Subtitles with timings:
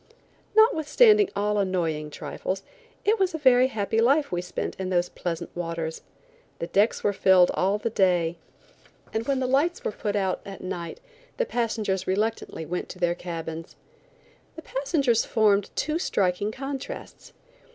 [0.55, 2.63] Notwithstanding all annoying trifles
[3.05, 6.01] it was a very happy life we spent in those pleasant waters.
[6.57, 8.37] The decks were filled all the day,
[9.13, 10.99] and when the lights were put out at night
[11.37, 13.75] the passengers reluctantly went to their cabins.
[14.55, 17.31] The passengers formed two striking contrasts.